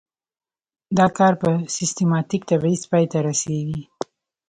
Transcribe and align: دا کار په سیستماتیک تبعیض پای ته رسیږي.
دا 0.97 1.07
کار 1.17 1.33
په 1.41 1.49
سیستماتیک 1.75 2.41
تبعیض 2.49 2.81
پای 2.91 3.05
ته 3.11 3.17
رسیږي. 3.27 3.81